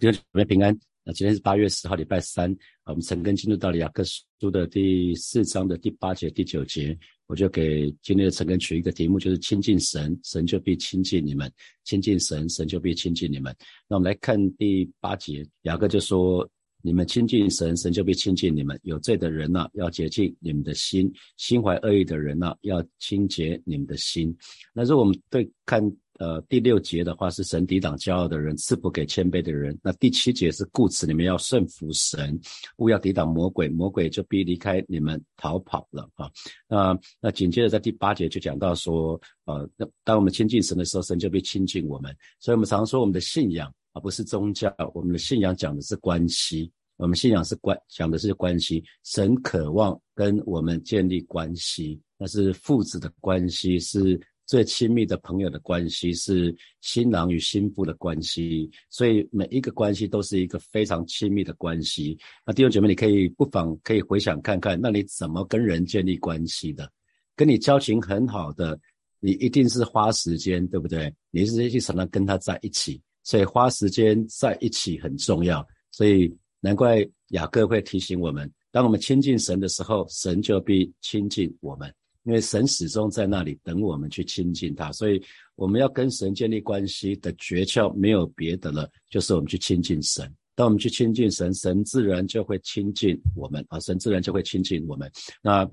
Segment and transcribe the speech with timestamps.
[0.00, 0.74] 弟兄姊妹平安。
[1.04, 2.50] 那今天是八月十号，礼拜三。
[2.86, 4.02] 我们陈根进入到了雅各
[4.40, 6.98] 书的第四章的第八节、第九节。
[7.26, 11.46] 我就给今天的陈根取一个题目，就是亲近神，神就必亲近你们；
[11.84, 13.54] 亲近神，神就必亲近你们。
[13.86, 16.50] 那我们来看第八节，雅各就说。
[16.82, 18.80] 你们亲近神，神就必亲近你们。
[18.84, 21.06] 有罪的人呐，要洁净你们的心；
[21.36, 24.34] 心怀恶意的人呐，要清洁你们的心。
[24.72, 25.82] 那如果我们对看
[26.20, 29.76] 呃第六节的话，是神抵挡骄傲的人，赐福给谦卑的人。
[29.82, 32.40] 那第七节是故此，你们要顺服神，
[32.76, 36.30] 勿要抵挡魔鬼，魔鬼就必离开你们逃跑了啊。
[36.68, 42.14] 那那紧接着在第八节就讲到说，呃，那当我们亲近神的时候，神就必亲近我们。
[42.38, 43.68] 所以我们常说我们的信仰。
[43.92, 46.70] 而不是宗教，我们的信仰讲的是关系。
[46.96, 48.84] 我们信仰是关讲的是关系。
[49.02, 54.16] 神渴望跟我们建立关系，那是父子的关系，是
[54.50, 58.68] 最亲密的朋友的关系，是新郎与新妇的关系。
[58.90, 62.18] 所以每一个关系都是一个非常亲密的关系。
[62.44, 66.90] 那弟兄姐妹，你可以不妨可以回想看看，那你怎么跟人建立关系的？
[67.36, 68.76] 跟你交情很好的，
[69.20, 71.14] 你一定是花时间，对不对？
[71.30, 73.00] 你是去常常跟他在一起。
[73.22, 84.90] 所以花时间在一起很重要，所以难怪雅各会提醒我们：当我们亲近神的时候，神就必亲近我们，因为神始终在那里等我们去亲近他。
[84.92, 85.22] 所以
[85.54, 90.32] 我们要跟神建立关系的诀窍没有别的了，就是我们去亲近神。
[90.54, 93.80] 当我们去亲近神，神自然就会亲近我们啊！
[93.80, 95.10] 神自然就会亲近我们。
[95.40, 95.66] 那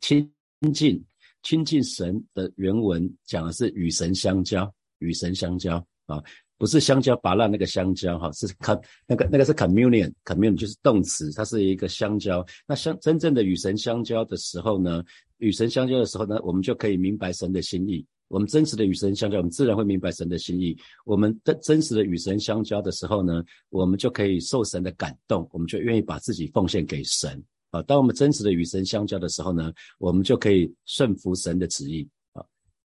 [0.00, 0.28] 亲
[0.74, 1.00] 近
[1.44, 6.20] 亲近神的原文讲的是与神相交，与神相交啊。
[6.62, 12.46] 不是香蕉拔烂那个香蕉哈，是 com 那个那个是 communion，communion 就是动词，它是一个香蕉。
[12.68, 15.02] 那相真正的与神相交的时候呢，
[15.38, 18.06] 与神相交的时候呢，我们就可以明白神的心意。
[18.28, 20.78] 我们真实的与神相交，我们自然会明白神的心意。
[21.04, 27.82] 我们的真实的与神相交的时候呢，我们就可以受神的感动，我们就愿意把自己奉献给神啊。
[27.82, 32.08] 当我们真实的与神相交的时候呢，我们就可以顺服神的旨意。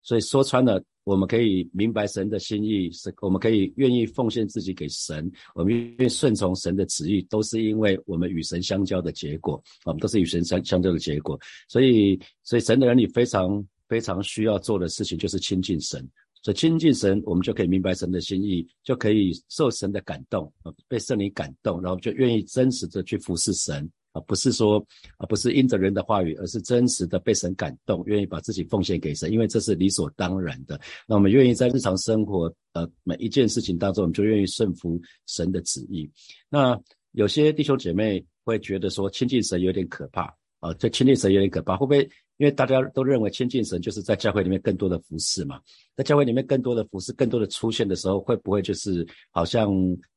[0.06, 0.80] 所以说穿了。
[1.06, 9.62] 我们可以明白神的心意，是我们可以愿意奉献自己给神，我们愿意顺从神的旨意，都是因为我们与神相交的结果。
[9.84, 11.38] 我们都是与神相相交的结果。
[11.68, 16.04] 所以，所以神的儿女非常非常需要做的事情就是亲近神。
[16.42, 20.52] 所以亲近神，我们就可以明白神的心意，就可以受神的感动，
[20.88, 23.88] 被圣灵感动，然后就愿意真实的去服侍神。
[24.16, 24.78] 啊，不是说
[25.18, 30.80] 啊，不是因着人的话语，而是真实的被神感动，愿意把自己奉献给神，因为这是理所当然的。
[31.06, 36.10] 那我们愿意在日常生活呃每一件事情当中，我们就愿意顺服神的旨意。
[36.48, 36.80] 那
[37.12, 42.08] 有些弟兄姐妹会觉得说亲近神有点可怕啊，这亲近神有点可怕，会不会？
[42.38, 45.58] 因为大家都认为亲近神就是在教会里面更多的服侍嘛，
[45.94, 49.70] 在教会里面更多的服侍，更多的出现的时候，会不会就是好像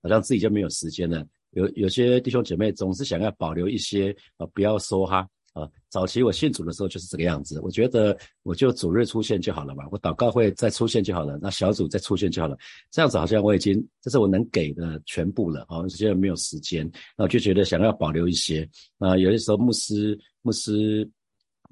[0.04, 1.26] 好像自己就没有时间了？
[1.52, 5.68] 有有些弟兄姐妹总是想要保留一些啊，不要说哈啊。
[5.90, 12.58] 早期我信主的时候就是这个样子，我觉得我就主日出现就好了嘛，我祷告会再出现就好了，那小组再出现就好了，
[12.92, 18.68] 这样子好像我已经这是我能给的全部了啊，现在没有时间，那我就觉得想要保留一些
[19.00, 19.18] 啊。
[19.18, 21.10] 有些时候牧师牧师。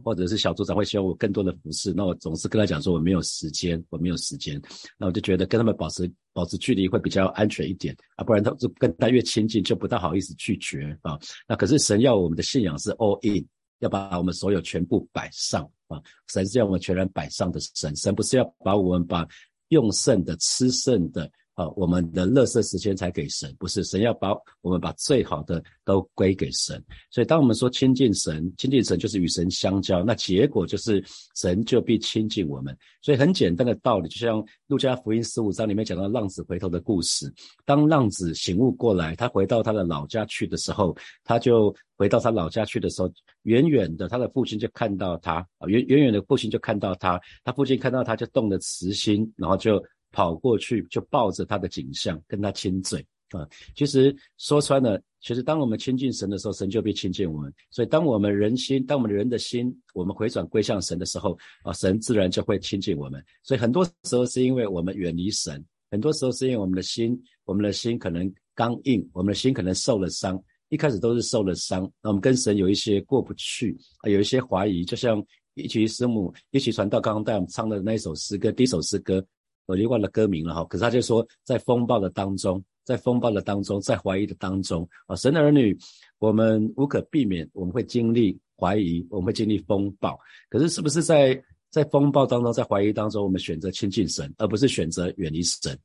[0.03, 4.61] 或者是小组长会希望我更多的服侍，那我总是跟他讲说我没有时间，我没有时间，
[4.97, 11.17] 那我就觉得跟他们保持保持距离会比较安全一点啊，不然他就跟他越亲近就不大好意思拒绝啊。
[11.47, 13.45] 那可是神要我们的信仰是 all in，
[13.79, 19.27] 要把我们所有全部摆上啊，神是要我们全然摆上的神，神不是要把我们把
[19.69, 21.29] 用剩的吃剩的。
[21.57, 24.31] 啊，我们的乐色时间才给神，不是神要把
[24.61, 26.79] 我们把最好的都归给神。
[27.09, 31.03] 所以，当我们说亲近神，亲近神就是与神相交，那结果就是
[31.35, 32.77] 神就必亲近我们。
[33.01, 37.33] 所以，很简单的道理，就像路加福音十五章里面讲到浪子回头的故事。
[37.65, 43.11] 当浪子醒悟过来，他回到他的老家去的时候，他就回到他老家去的时候，
[43.45, 49.83] 远远的他的父亲就看到他啊，远远远的父亲就看到他，他父亲看到他就动了慈心，然后就。
[50.11, 53.47] 跑过去就抱着他的景象跟他亲嘴啊！
[53.75, 57.53] 其实说穿了，其实当我们亲近神的时候，神就必亲近我们。
[57.69, 63.23] 所以当我们人心，当我们人的心，我们回转归向神的时候啊，神自然就会亲近我们。
[63.43, 70.41] 所以很多时候是因为我们远离神，很多时候是因为我们的心，我们的心可能刚硬，我们的心可能受了伤。
[70.69, 74.83] 一开始都是受了伤，那我们跟神有一些过不去啊，有一些怀疑。
[74.83, 75.21] 就像
[75.53, 79.25] 一起师母一起传道刚刚带我们唱的那一首诗歌，第一首诗歌。
[79.67, 85.77] 我就忘了歌名了哈，可是他就说，在风暴的当中，在风暴的当中，在怀疑的当中啊，神的儿女，
[86.19, 90.17] 我们无可避免，我们会经历怀疑，我们会经历风暴。
[90.49, 95.77] 可是，是不是在在风暴当中，在怀疑当中，我们选择亲近神，而不是选择远离神？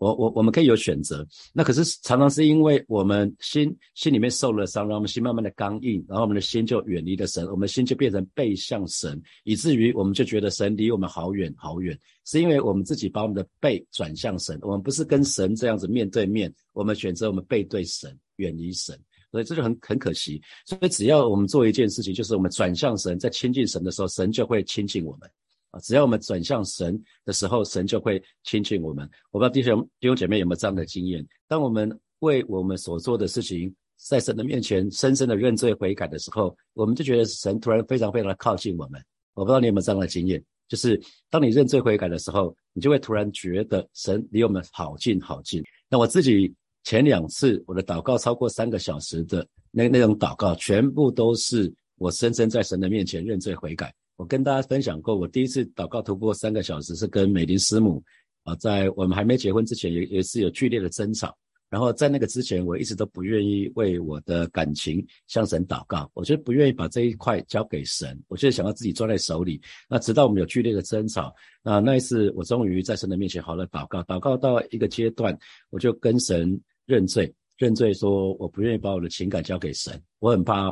[0.00, 18.98] 我我我们可以有选择，那可是常常是因为我们心心里面受了伤，让我们心慢慢的刚硬，然后我们的心就远离了神，我们心就变成背向神，以至于我们就觉得神离我们好远好远，是因为我们自己把我们的背转向神，我们不是跟神这样子面对面，我们选择我们背对神，远离神，
[19.30, 20.40] 所以这就很很可惜。
[20.64, 25.30] 所以只要我们做一件事情，就是我们转向神，在亲近神的时候，神就会亲近我们。
[25.70, 29.08] 啊，只要我们转向神的时候，神就会亲近我们。
[29.30, 31.26] 我不知道弟兄弟兄姐妹有没有这样的经验？
[31.46, 39.00] 当我们为我们所做的事情在神的面前深深的认罪悔改的时候，我们就觉得神突然非常非常的靠近我们。
[39.34, 40.42] 我不知道你有没有这样的经验？
[40.68, 45.62] 就是当你认罪悔改的时候，你就会突然觉得神离我们好近好近。
[45.88, 46.52] 那我自己
[46.84, 53.92] 前两次我的祷告超过三个小时的那那种祷告，全部都是我深深在神的面前认罪悔改。
[54.20, 58.04] 我跟大家分享过，我第一次祷告突破三个小时是跟美玲师母
[58.42, 61.34] 啊，在我们还没结婚之前，也也是有剧烈的争吵。
[61.70, 69.58] 然后在那个之前，我一直都不愿意为我的感情向神祷告，我就不愿意把这一块交给神，我就想要自己抓在手里。
[69.88, 75.34] 那直到我们有剧烈的争吵，那那一次我终于在神的面前好了祷告，祷告到一个阶段，
[75.70, 80.68] 我就跟神认罪，认罪说我不愿意把我的情感交给神，我很怕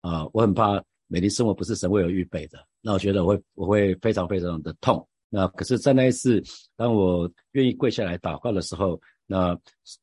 [0.00, 2.58] 啊，我很怕美丽生活不是神为我预备的。
[2.88, 5.06] 那我觉得我会我会非常非常的痛。
[5.28, 6.42] 那可是，在那一次，
[6.74, 9.50] 当我愿意跪下来祷告的时候，那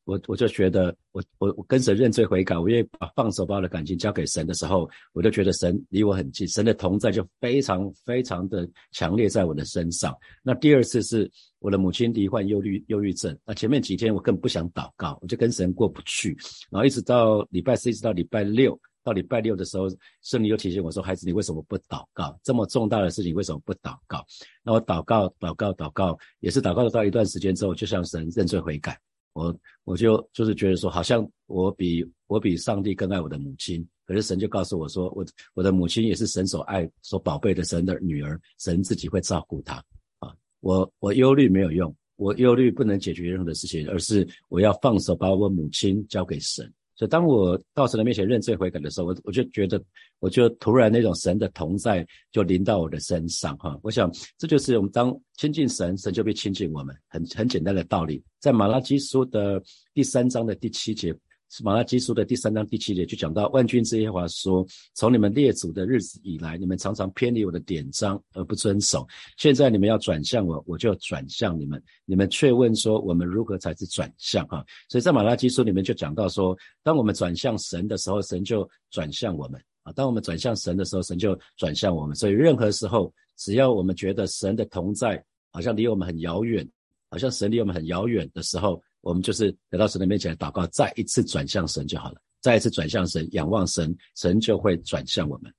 [0.04, 10.16] 我我就觉得，我我我跟神认罪悔改，我愿意把放手把我的感情交给神的时候，我就觉得神离我很近，神的同在就非常非常的强烈在我的身上。
[10.44, 11.28] 那第二次是
[11.58, 16.36] 我的母亲罹患忧郁忧郁症，那前面几天我更不想祷告，我就跟神过不去，
[16.70, 18.78] 然后一直到礼拜四，一直到礼拜六。
[19.06, 19.86] 到礼拜六的时候，
[20.22, 22.36] 圣灵又提醒我说：“孩子，你为什么不祷告？
[22.42, 24.26] 这么重大的事情，为什么不祷告？”
[24.64, 28.98] 那我祷告、祷告、祷告，也是祷告了到一段时间之后，就向神认罪悔改。
[29.32, 33.86] 我我就就是觉得说，好像我比我比上帝更爱我的母亲。
[34.06, 35.24] 可是神就告诉我说：“我
[35.54, 39.76] 我的母亲也是神所爱、所宝贝的神的女儿，神自己会照顾她。”
[40.18, 46.72] 啊，我我忧虑没有用，我忧虑不能解决任何的事情，而是我要放手把我母亲交给神。
[46.96, 49.80] 所以，当我到神的面前认罪悔改的时候，我我就觉得，
[50.18, 53.78] 我就突然那种神的同在就临到我的身上，哈！
[53.82, 59.62] 我想这就是我们当亲近神，神就会亲近我们，很很简单的道理，在马拉基书的
[59.92, 61.14] 第三章的第七节。
[61.48, 69.06] 是马拉基书的第三章第七节就讲到万军之耶和华说：从你们列祖的日子以来，你们常常偏离我的典章而不遵守。
[69.36, 71.80] 现在你们要转向我，我就转向你们。
[72.04, 74.46] 你们却问说：我们如何才是转向？
[74.48, 74.64] 哈！
[74.88, 82.16] 所以在马拉基书里面就讲到说，当我们转向神的时候，神就转向我们啊；当我们转向神的时候，神就转向我们。
[82.16, 86.68] 所以任何时候，只要我们觉得神的同在好像离我们很遥远，
[87.08, 92.20] 好像神离我们很遥远的时候，我们就是来到神的面前祷告，再一次转向神就好了。
[92.40, 95.54] 再一次转向神，仰望神，神就会转向我们。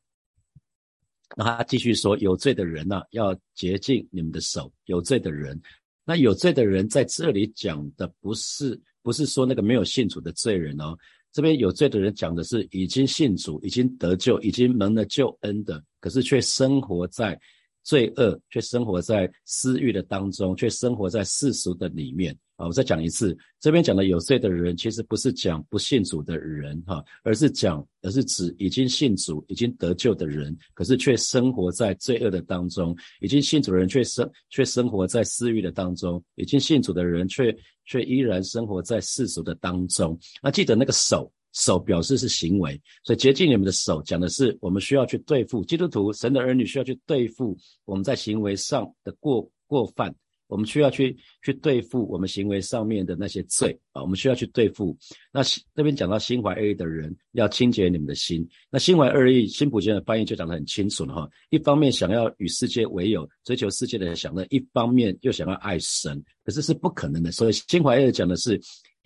[1.33, 4.69] 那他继续说：“有罪的人呢，要洁净你们的手。
[4.83, 5.57] 有罪的人，
[6.03, 10.93] 那有罪的人在这里讲的不是不是说那个没有信主的罪人哦。
[11.31, 17.39] 这边有罪的人讲的是已经信主、已经得救、已经蒙了救恩的，可是却生活在。”
[17.87, 22.67] 罪恶却生活在私欲的当中，却生活在世俗的里面啊！
[22.67, 40.19] 我再讲一次，这边讲的有罪的人，其实不是讲不信主的人哈，而是讲，而是指已经信主、已经得救的人，可是却生活在罪恶的当中；已经信主的人却生却生活在私欲的当中；已经信主的人却却依然生活在世俗的当中。
[40.43, 41.31] 那记得那个手。
[41.57, 50.13] 手表示是行为，所以洁净你们的手，讲的是我们需要去对付基督徒、神的儿女需要去对付我们在行为上的过过犯，
[50.45, 54.95] 我们需要去去对付我们行为上面的那些罪啊，我们需要去对付。
[55.33, 55.41] 那
[55.73, 61.27] 这边讲到心怀恶意的人要清洁你们的心，那心怀恶意，新普京的翻译就讲得很清楚了哈。
[61.49, 67.31] 一方面想要与世界为友，追求世界的享乐；一方面又想要爱神，可是是不可能的。
[67.31, 68.61] 所以心怀恶讲的是。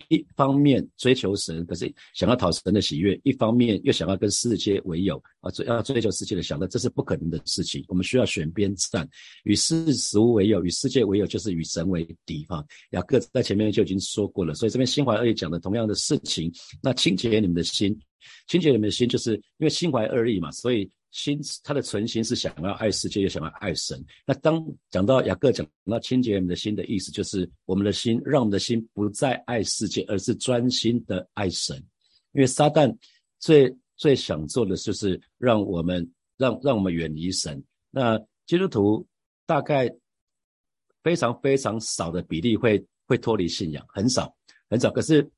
[0.08, 7.84] 一方面追求神，可是想要讨神的喜悦；一方面又想要跟世界为友啊，追要追求世界的享乐，这是不可能的事情。
[7.88, 9.08] 我们需要选边站，
[9.44, 12.64] 与世俗为友，与世界为友，就是与神为敌哈。
[12.90, 16.52] 雅各在前面就已经说过了，所以这边心怀恶意讲的同样的事情。
[16.82, 17.98] 那清洁你们的心，
[18.46, 20.90] 清洁你们的心，就是因为心怀恶意嘛，所以。
[21.12, 24.04] 心，他的存心是想要爱世界，又想要爱神。
[24.26, 31.76] 那当讲到雅各讲到清洁我们的心的意思，就是我们的心，让我们的心不再爱世界，而是专心的爱神。
[32.32, 32.92] 因为撒旦
[33.38, 36.04] 最最想做的就是让我们
[36.36, 37.62] 让让我们远离神。
[37.90, 39.06] 那基督徒
[39.46, 39.88] 大概
[41.04, 42.84] 非常非常少的比例会。
[43.04, 44.34] 会脱离信仰，很少
[44.70, 44.90] 很少。
[44.90, 45.28] 可是，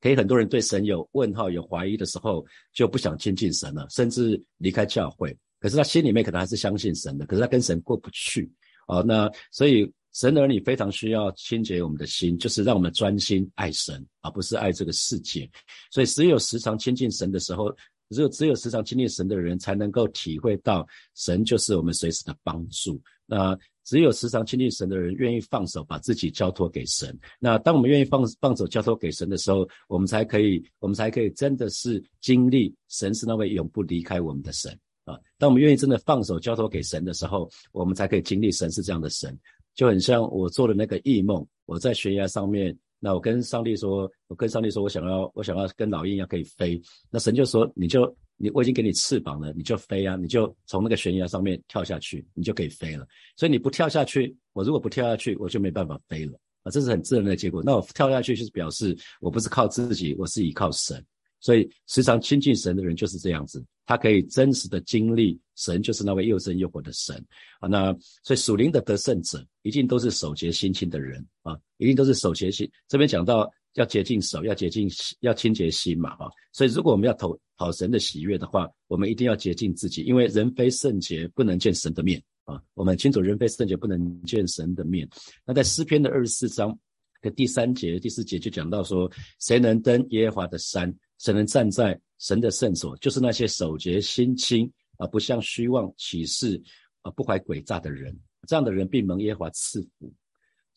[0.00, 5.36] 可以很多人对神有问号、有怀疑的时候，就不想亲近神了，甚至离开教会。
[5.60, 8.48] 可是他心里面可能还是相信神的，可是他跟神过不去
[8.86, 9.00] 啊。
[9.00, 15.50] 那所以神的儿女非常需要清洁我们的心，就是让我们专心爱神，而不是爱这个世界。
[15.90, 17.74] 所以只有时常亲近神的时候，
[18.10, 20.86] 只有只有时常亲近神的人，才能够体会到
[21.16, 23.00] 神就是我们随时的帮助。
[23.26, 23.58] 那
[23.88, 27.18] 只有时常亲近神的人，愿意放手把自己交托给神。
[27.38, 34.78] 那当我们愿意放放手交托给神的时候，我们才可以，我们才可以真的是经历神是那位永不离开我们的神。
[35.04, 39.34] 啊，当我们愿意真的放手交托给神的时候，我们才可以经历神是这样的神，
[39.74, 41.42] 就很像我做的那个异梦。
[41.64, 46.78] 我在悬崖上面，那我跟上帝说，我跟上帝说我想要，我想要跟老鹰一样可以飞。
[47.08, 53.06] 那神就说，你就你我已经给你翅膀了，你就飞啊，你就从那个悬崖上面跳下去，你就可以飞了。
[53.36, 57.62] 所以你不跳下去，我如果不跳下去，我就没办法飞了啊，这是很自然的结果。
[57.62, 61.04] 那我跳下去就是表示我不是靠自己，我是依靠神。
[61.40, 67.14] 所以时常亲近神的人就是这样子，他可以真实的经历神就是那位又生又活的神
[67.60, 67.68] 啊。
[67.68, 72.68] 那所以属灵的得胜者一定都是守节心清的人啊，一定都是守节心。
[72.88, 74.88] 这边讲到要洁净手，要洁净
[75.20, 76.28] 要清洁心嘛啊。
[76.52, 82.60] 所以如果我们要讨讨神的喜悦的话，我们一定要洁净自己，因为人非圣洁不能见神的面啊。
[82.74, 85.08] 我们清楚人非圣洁不能见神的面。
[85.44, 86.76] 那在诗篇的二十四章
[87.20, 89.10] 的第三节、第四节就讲到说，
[89.40, 90.94] 谁能登耶和华的山？
[91.18, 96.62] 谁能站在神的圣所，就是那些守节心清啊不向虚妄起誓
[97.02, 100.12] 啊不怀诡诈的人，这样的人必蒙耶和华赐福。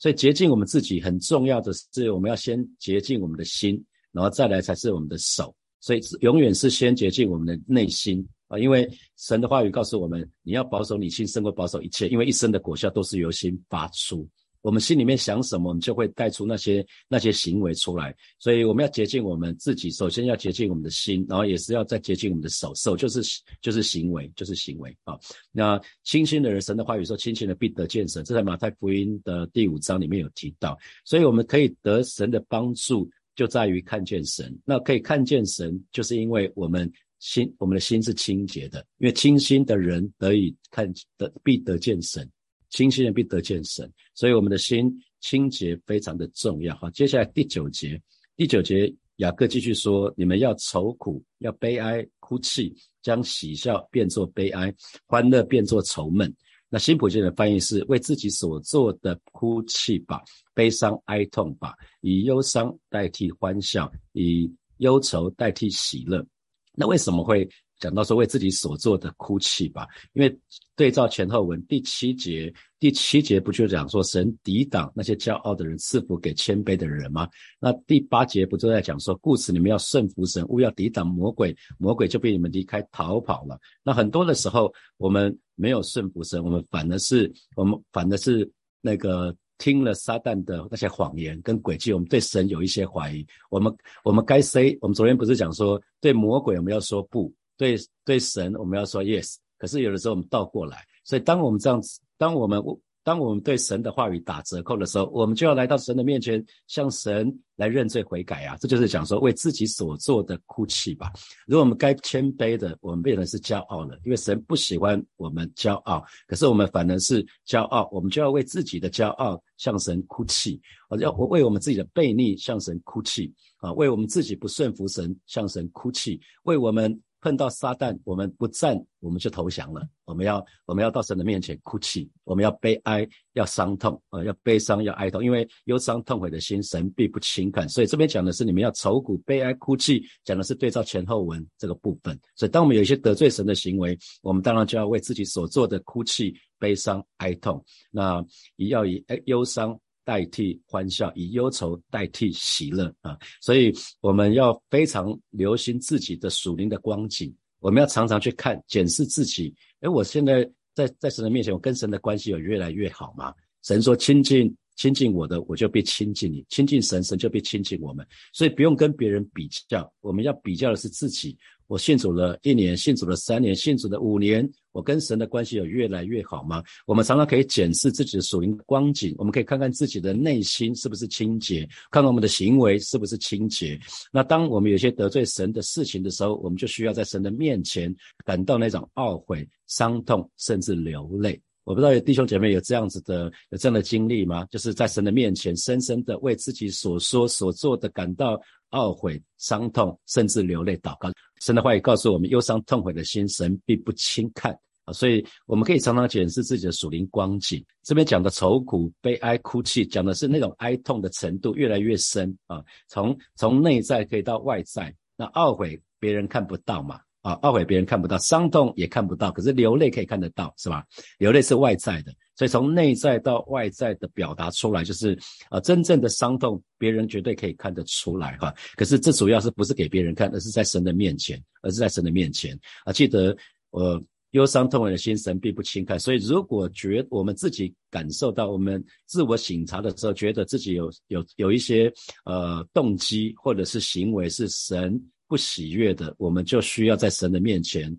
[0.01, 3.79] 所以洁净我们自己很重要的是，我们要先洁净我们的心，
[4.11, 5.55] 然后再来才是我们的手。
[5.79, 14.27] 所以永远是先洁净我们的内心啊，因为神的话语告诉我们，你要保守你心胜过保守一切，因为一生的果效都是由心发出。
[14.61, 18.15] 我们心里面想什么，我们就会带出那些那些行为出来。
[18.39, 22.73] 所以我们要洁净我们自己，首先要洁净我们的心，然后也是要再洁净我们的手。
[22.75, 23.21] 手就是
[23.61, 25.17] 就是行为，就是行为啊。
[25.51, 30.77] 那清心的人，神的话语说，清心的必得见神，这在马太福音的第五章里面有提到。
[31.05, 34.55] 所以我们可以得神的帮助，就在于看见神。
[34.63, 38.85] 那可以看见神，就是因为我们心，我们的心是清洁的。
[38.99, 42.29] 因为清心的人得以看得必得见神。
[42.71, 46.75] 清心人必得见神，所以我们的心清洁非常的重要。
[46.77, 48.01] 好，接下来第九节，
[48.35, 54.73] 第九节雅各继续说：你们要愁苦，要悲哀，哭泣，将喜笑变作悲哀，
[55.05, 56.33] 欢乐变作愁闷。
[56.69, 60.21] 那新普京的翻译是：为自己所做的哭泣吧，
[60.53, 66.25] 悲伤哀痛吧，以忧伤代替欢笑，以忧愁代替喜乐。
[66.73, 67.47] 那为什么会？
[67.81, 70.39] 讲到说为自己所做的哭泣吧，因为
[70.75, 77.27] 对照前后文第七节，第七节不就讲说神抵挡那些骄傲的人，赐福给谦卑的人吗？
[77.59, 83.59] 那第八节不就在讲说，故此你们要顺服神，勿要抵挡魔鬼，魔鬼就被你们离开逃跑了。
[83.83, 93.25] 那很多的时候，我们没有顺服神，我们反而是我们反而是那个听了撒旦的那些谎言跟诡计，我们对神有一些怀疑。
[93.49, 97.31] 我们我们该 say，我们昨天不是讲说对魔鬼我们要说不。
[97.61, 102.59] 对对神，我们要说 yes，可是有的时候我们倒过来，所以当我们这样子，当我们
[103.03, 108.57] 当我们对神的话语打折扣的时候，我们就要来到神的面前，向神来认罪悔改啊！
[108.59, 111.11] 这就是讲说为自己所做的哭泣吧。
[111.45, 126.99] 如果我们该谦卑的，我们变成是骄傲了，因为神不喜欢我们骄傲，可是我们反而是骄傲，我们就要为自己的骄傲向神哭泣，啊，要为我们自己的悖逆向神哭泣啊，为我们自己不顺服神向神哭泣，为我们。
[127.21, 129.87] 碰到撒旦，我们不战，我们就投降了。
[130.05, 137.69] 我们要，我们要到神的面前哭泣，我们要悲哀，要伤痛，呃，要悲伤，要哀痛，因为忧伤痛悔的心，神必不轻看。
[137.69, 142.19] 所以这边讲的是你们要愁苦、悲哀、哭泣，讲的是对照前后文这个部分。
[142.35, 147.63] 所以当我们有一些得罪神的行为，我们当然就要为自己所做的哭泣、悲伤、哀痛。
[147.91, 148.25] 那
[148.55, 149.79] 也要以忧伤。
[150.11, 153.17] 代替欢笑，以忧愁代替喜乐啊！
[153.39, 159.55] 所以我们要非常留心自己的属灵的光景，我们要常常去看检视自己。
[159.79, 160.43] 哎，我现在
[160.75, 163.33] 在在神的面前，我跟神的关系有越来越好吗？
[163.63, 168.05] 神说亲近亲近我的，我就必亲近你；亲近神，神就必亲近我们。
[168.33, 171.37] 所以不用跟别人比较，我们要比较的是自己。
[171.67, 176.63] 我信主了一年，信主了三年，信主了五年，我跟神的关系有越来越好吗？
[176.85, 183.79] 我们常常可以检视自己的属灵光景，我们可以看看自己的内心是不是清洁，看看我们的行为是不是清洁。
[184.11, 187.93] 那当我们有些得罪神的事情的时候，我们就需要在神的面前
[188.25, 194.45] 感到那种懊悔、伤痛，甚至流泪我不知道有弟兄姐妹有这样子的有这样的经历吗？
[194.49, 201.09] 就是在神的面前，深深的为自己所说所做的感到懊悔、伤痛，甚至流泪祷告。
[201.39, 204.51] 神的话语告诉我们：忧伤痛悔的心，神并不轻看
[204.83, 204.93] 啊。
[204.93, 207.63] 所以我们可以常常检视自己的属灵光景。
[207.83, 212.63] 这边讲的愁苦、悲哀、哭泣，讲的是那种哀痛的程度越来越深啊。
[212.87, 216.99] 从从内在可以到外在，那懊悔别人看不到嘛。
[217.21, 220.83] 啊，懊悔别人看不到，伤痛也看不到，可是流泪可以看得到，是吧？
[221.19, 225.17] 流泪是外在的，所以从内在到外在的表达出来，就是
[225.49, 228.53] 啊，真正的伤痛，别人绝对可以看得出来哈。
[228.75, 232.93] 可是这主要是不是给别人看，而是在神的面前，而是在神的面前啊。
[232.93, 233.35] 记得
[233.69, 235.99] 我忧伤痛悔的心，神并不轻看。
[235.99, 241.91] 所以如果觉我们自己感受到，我们自我省察的时候，觉得自己有有有一些
[242.25, 245.01] 呃动机或者是行为是神。
[245.27, 247.89] 不喜悦的，我们就需要在神的面前，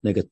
[0.00, 0.24] 那个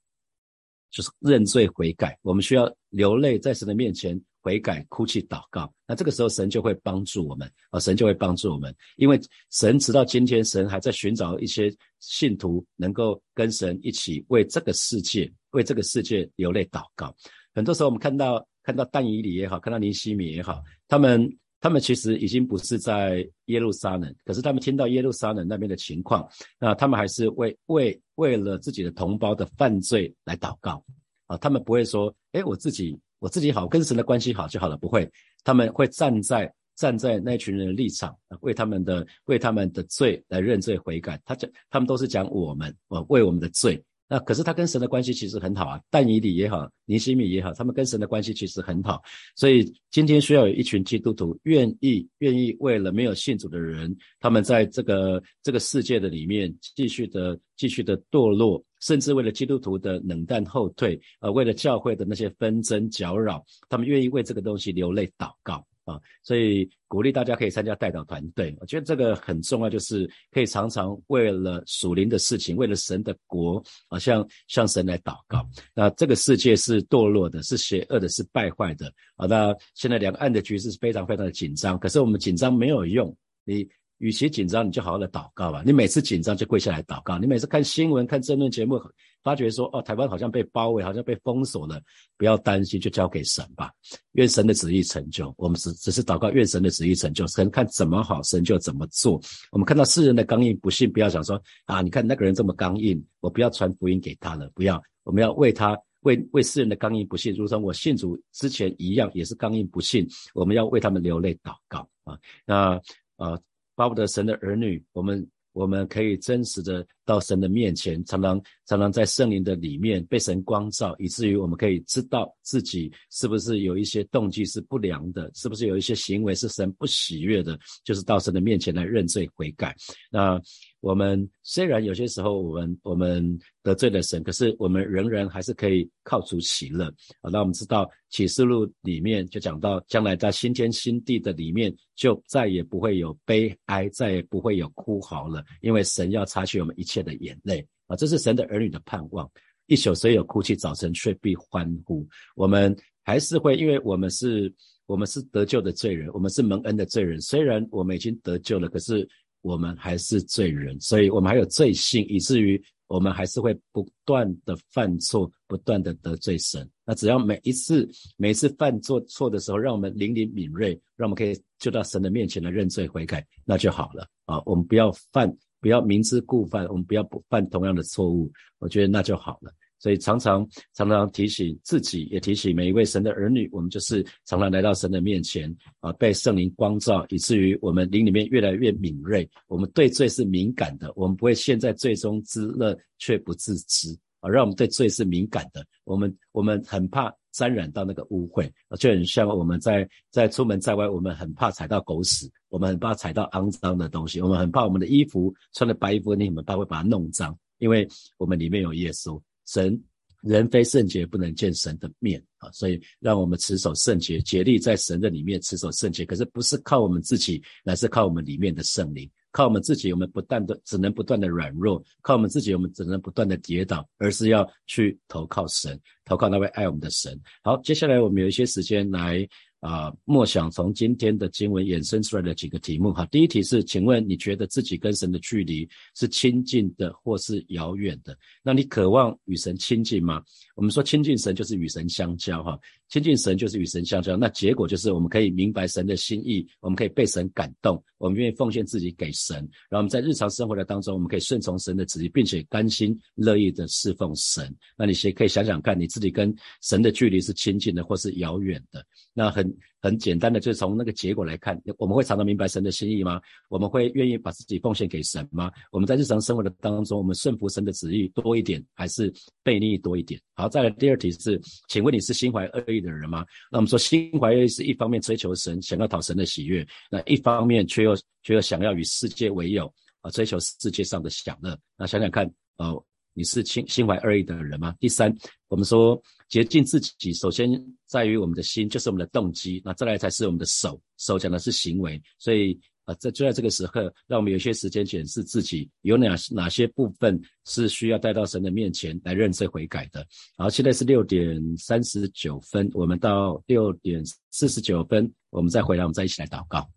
[0.96, 2.18] 就是认罪悔改。
[2.22, 5.70] 我们需要流泪，在神的面前悔改、哭泣、祷告。
[5.86, 7.78] 那这个时候，神就会帮助我们啊！
[7.78, 17.14] 神就会帮助我们，因为神直到今天，神还在寻找一些信徒，能够跟神一起为这个世界、为这个世界流泪祷告。
[17.54, 21.30] 很多时候，我们看到看到但以理也好，看到尼西米也好，他们。
[21.66, 26.25] 他们其实已经不是在耶路撒冷，可是他们听到耶路撒冷那边的情况，
[26.61, 30.80] 那他们还是为为为了自己的同胞的犯罪来祷告
[31.26, 31.37] 啊。
[31.38, 35.11] 他们不会说，哎，我自己我自己好，跟神的关系好就好了，不会。
[35.42, 41.20] 他们会站在站在那群人的立场，为他们的为他们的罪来认罪悔改。
[41.25, 43.82] 他讲，他们都是讲我们，我为我们的罪。
[44.08, 49.02] 那可是他跟神的关系其实很好啊，但以理也好，尼西米也好，他们跟神的关系其实很好。
[49.34, 65.66] 所以今天需要有一群基督徒愿意愿意为了没有信主的人，他们在这个这个世界的里面继续的继续的堕落，甚至为了基督徒的冷淡后退，呃，为了教会的那些纷争搅扰，他们愿意为这个东西流泪祷告。
[65.87, 75.49] 啊，所以鼓励大家可以参加代祷团队，我觉得这个很重要，就是可以常常为了属灵的事情，为了神的国，啊，向向神来祷告。
[75.72, 78.92] 那这个世界是堕落的，是邪恶的，是败坏的。
[79.14, 83.66] 啊，那现在两岸的局势是非常非常的紧张，可是我们紧张没有用，你。
[83.98, 85.62] 与其紧张，你就好好的祷告吧。
[85.64, 87.18] 你每次紧张就跪下来祷告。
[87.18, 88.78] 你每次看新闻、看争论节目，
[89.22, 91.80] 发觉说哦，台湾好像被包围，好像被封锁了，
[92.18, 93.70] 不要担心，就交给神吧。
[94.12, 95.35] 愿神的旨意成就。
[95.38, 97.26] 我们只只是祷告，愿神的旨意成就。
[97.28, 99.20] 神看怎么好，神就怎么做。
[99.50, 104.50] 我们看到世人的刚硬不信，不要想说啊，你看那个人这么刚硬，我不要传福音给他了。
[104.54, 110.06] 不要，我们要为他，为为世人的刚硬不信，如同我信主之前一样，也是刚硬不信。
[110.35, 112.18] 我们要为他们流泪祷告啊。
[112.44, 112.78] 那
[113.16, 113.40] 啊。
[113.76, 129.74] 巴不得神的儿女，我们我们可以真实的到神的面前，常常常常在圣灵的里面被神光照，以至于我们可以知道自己是不是有一些动机是不良的，是不是有一些行为是神不喜悦的，就是到神的面前来认罪悔改。
[130.11, 130.40] 那。
[130.81, 136.87] 我们虽然有些时候我们我们得罪了神，可是我们仍然还是可以靠主喜乐
[137.22, 137.31] 啊。
[137.33, 147.96] 那我们知道启示录里面就讲到，将来在新天新地的里面，就再也不会有悲哀，再也不会有哭嚎了，因为神要擦去我们一切的眼泪啊。
[147.96, 149.31] 这是神的儿女的盼望。
[149.66, 152.07] 一宿虽有哭泣，早晨却必欢呼。
[152.35, 154.53] 我们还是会，因为我们是，
[154.87, 157.20] 我们是得救的罪人，我们是蒙恩的罪人。
[157.20, 159.09] 虽然我们已经得救了，可是。
[159.42, 166.68] 我们还是罪人，所以我们还有罪性，以至于我们还是会不断的犯错，不断的得罪神。
[166.85, 174.42] 那只要每一次、每一次犯做错的时候，让我们灵灵敏锐，让我们可以就到神的面前来认罪悔改，那就好了啊。
[174.44, 179.53] 我们不要犯，不要明知故犯，我们不要不犯同样的错误，我觉得那就好了。
[179.79, 189.29] 所以常常常常提醒自己，也提醒每一位神的儿女，我们就是常常来到神的面前啊，被圣灵光照，以至于我们灵里面越来越敏锐。
[189.49, 195.62] 我们对罪是敏感的，我们不会陷在罪中之乐却不自知啊，让我们对罪是敏感的。
[195.85, 209.20] 我们我们很怕沾染到那个污秽，就很像我们在在出门在外，我们很怕踩到狗屎，我们很怕踩到肮脏的东西，我们很怕我们的衣服穿的白衣服，你很怕会把它弄脏，因为我们里面有耶稣。
[209.46, 209.79] 神
[210.22, 212.51] 人非圣洁，不能见神的面啊！
[212.53, 216.07] 所以让我们持守圣洁，竭力在神的里面持守圣洁。
[216.07, 219.09] 可是不是靠我们自己，乃是靠我们里面的圣灵。
[219.37, 223.87] 靠我们自己，我们不断的只能不断的软弱；靠我们自己，我们只能不断的跌倒。
[223.99, 227.20] 而是要去投靠神，投靠那位爱我们的神。
[227.42, 229.29] 好，接下来我们有一些时间来。
[229.61, 233.05] 啊，默想从今天的经文衍生出来的几个题目哈。
[233.07, 238.16] 第一题是，请问你觉得自己跟神的距离是亲近的，或是遥远的？
[238.44, 240.22] 那你渴望与神亲近吗？
[240.57, 242.59] 我们说亲近神就是与神相交哈。
[242.88, 249.37] 亲近神就是与神相交，那结果就是我们可以明白神的心意，我们可以被神感动，我们愿意奉献自己给神，
[249.69, 254.53] 然后我们在日常生活的当中，我们可以顺从神的旨意，并且甘心乐意的侍奉神。
[254.77, 258.85] 那你先可以想想看，你自己跟神的距离是亲近的，或是遥远的？
[259.12, 259.55] 那很。
[259.87, 263.20] 很简单的，就是从那个结果来看，我们会常常明白神的心意吗？
[263.49, 265.51] 我们会愿意把自己奉献给神吗？
[265.70, 269.12] 我们在日常生活的当中，我们顺服神的旨意多一点，还是
[269.44, 270.20] 背逆多一点？
[270.35, 273.25] 好，再来第二题是，请问你是心怀恶意的人吗？
[273.51, 281.57] 那我们说心怀恶意是一方面追求神，想要讨神的喜悦，那一方面却又却又想要与世界为友啊，追求世界上的享乐。
[281.77, 282.85] 那想想看，呃。
[283.16, 284.76] 你是心心怀恶意的人吗？
[284.79, 285.11] 第三，
[285.48, 287.50] 我们说洁净自己，首先
[287.87, 292.00] 在于我们的心，就是我们的动机，那再来才是我们的手，手讲的是行为。
[292.18, 300.07] 所以啊，在就在这个时刻，让我们有些时间检视自己，有哪哪些部分是需要带到神的面前来认罪悔改的。
[300.37, 306.70] 好，现在是六点三十九分，我们到六点四十九分，我们再回来，我们再一起来祷告。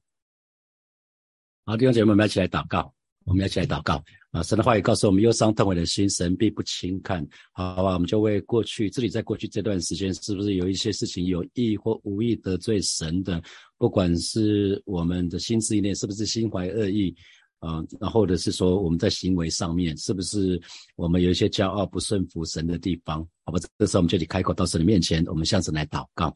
[1.65, 2.93] 好，弟兄姐妹们，一起来祷告。
[3.25, 4.43] 我们要一起来祷告啊！
[4.43, 7.27] 神的话语告诉我们：忧伤痛悔的心，神必不轻看。
[7.51, 13.41] 好吧，我们就为过去自己在过去这段时间，是不是有一些事情有意或无意得罪神的？
[13.77, 17.15] 不管是我们的心思意念，是不是心怀恶意
[17.57, 17.83] 啊？
[17.99, 20.61] 那或者是说我们在行为上面，是不是
[20.95, 23.27] 我们有一些骄傲不顺服神的地方？
[23.45, 26.27] 好吧，这时候我们就得开口到神的面前，我们向神来祷告，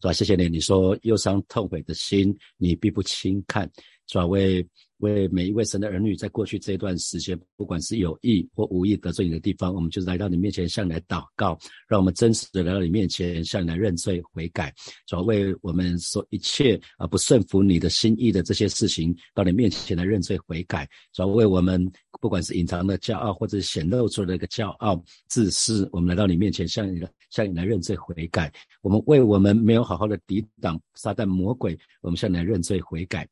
[0.00, 0.12] 是吧？
[0.12, 3.70] 谢谢你，你说忧伤痛悔的心，你必不轻看，
[4.08, 4.26] 是吧？
[4.26, 4.66] 为
[5.02, 14.72] 为每一位神的儿女，在过去这一段时间，不管是有意或无意得罪你的地方，我们就来到你面前，向你来祷告，让我们真实的来到你面前，向你来认罪悔改，
[15.08, 21.84] 主要为我们所一切啊不顺服你的心意的这些事情，到你面前来认罪悔改，主要为我们
[22.20, 33.28] 不管是隐藏的骄傲，或者显露出的一个骄傲自私，我们来到你面前，向你来向你来认罪悔改，我们为我们没有好好的抵挡撒旦魔鬼，我们向你来认罪悔改。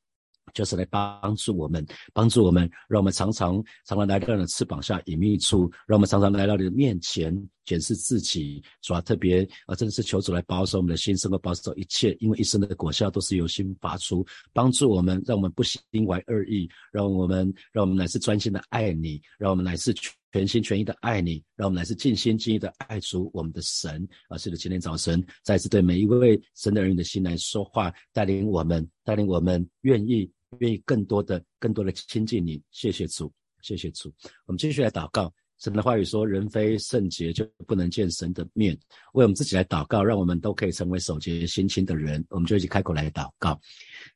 [0.54, 19.94] 就是来帮助我们，帮助我们，让我们常常常常来到你的翅膀下隐秘处，让我们常常来到你的面前检视自己，主要特别啊，真的是求主来保守我们的心，生活保守一切，因为一生的果效都是由心发出，帮助我们，让我们不心怀恶意，让我们让我们乃是专心的爱你，让我们乃是
[20.32, 24.36] 全心全意的爱你，让我们乃是尽心尽意的爱主我们的神啊！
[24.38, 30.30] 是的，今天早晨再次对每一位神的儿女的心来说话，带领我们，带领我们愿意。
[30.58, 34.12] 愿意更多的、更多的亲近你，谢谢主，谢谢主。
[34.46, 35.32] 我们继续来祷告。
[35.60, 38.72] 神的话语说：“人非圣洁，就不能见神的面。”
[39.12, 42.24] 为我们自己来祷告，让我们都可以成为守节心清的人。
[42.30, 43.60] 我们就一起开口来祷告。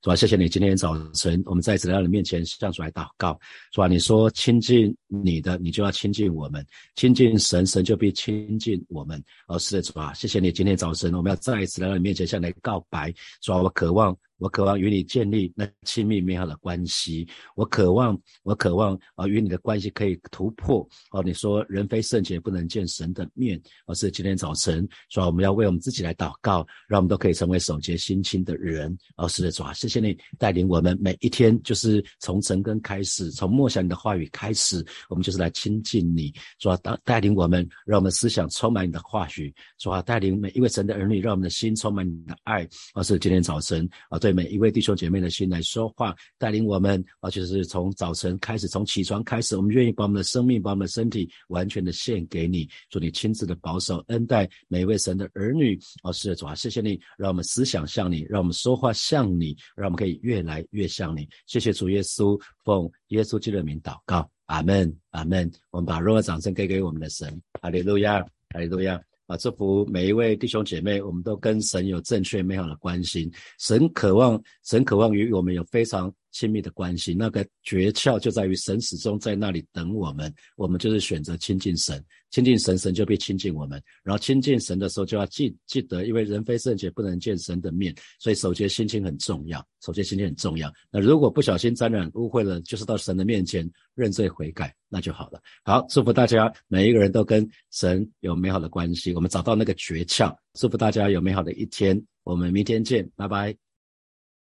[0.01, 3.39] 主啊，谢谢你今天早晨，我们再次来到你面前，向主来祷告。
[3.73, 6.63] 主啊，你说亲近你的，你就要亲近我们；
[6.97, 9.23] 亲近神，神就必亲近我们。
[9.47, 13.13] 哦，是的，主啊，谢谢你今天早晨，我们要再一次来到你面前，向你告白。
[13.43, 14.17] 主啊，我渴望。
[14.45, 17.27] 我渴望与你建立那亲密美好的关系。
[17.57, 20.87] 我渴望，我渴望啊，与你的关系可以突破。
[21.13, 23.59] 哦，你说人非圣洁不能见神的面。
[23.87, 28.95] 而是今天早晨，说我们要为我们自己来祷告，让我们都可以成为守节心清的人。
[29.17, 36.31] 哦，是的，主啊，谢谢你带领我们每一天，就是从晨更开始，从默想你的话语开始，我们就是来亲近你。
[36.59, 39.55] 主啊，带带领我们，让我们思想充满你的话语。
[39.79, 42.69] 主啊，带领每一位神的儿女，让我们的心充满你的爱。
[42.93, 44.19] 而是今天早晨啊。
[44.19, 55.79] 对每一位弟兄姐妹的心来说话，带领我们啊，就是从早晨开始，从起床开始，我们愿意把我们的生命、把我们的身体完全的献给你，祝你亲自的保守恩待每一位神的儿女。
[56.03, 61.29] 哦，是的，主啊，谢谢你，让我们思想像你，让我们说话像你，让我们可以越来越像你。
[61.47, 65.49] 谢谢主耶稣，奉耶稣基督的名祷告，阿门，阿门。
[65.71, 68.21] 我们把荣耀掌声给给我们的神，哈利路亚，
[68.51, 69.01] 哈利路亚。
[69.27, 73.31] 啊，祝福每一位弟兄姐妹，我们都跟神有正确美好的关心。
[73.59, 76.13] 神渴望，神渴望与我们有非常。
[76.35, 83.81] 亲密的关系，那个诀窍就在于神始终在那里等我们，我们就是选择亲近神，亲近神，神就必亲近我们。
[84.03, 90.71] 然后亲近神的时候，就要记记得，因为人非圣洁，不能见神的面，所以守节心情很重要，守节心情很重要。
[90.91, 95.41] 那如果不小心沾染污秽了，就是到神的面前认罪悔改，那就好了。
[95.63, 100.37] 好，祝福大家每一个人都跟神有美好的关系，我们找到那个诀窍。
[100.55, 103.64] 祝福大家有美好的一天，我们明天见，拜拜。